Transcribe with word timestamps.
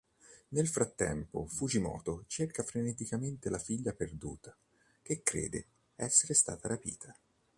Nel 0.47 0.67
frattempo, 0.67 1.45
Fujimoto 1.45 2.23
cerca 2.25 2.63
freneticamente 2.63 3.51
la 3.51 3.59
figlia 3.59 3.93
perduta, 3.93 4.57
che 5.03 5.21
crede 5.21 5.67
essere 5.95 6.33
stata 6.33 6.67
rapita. 6.69 7.15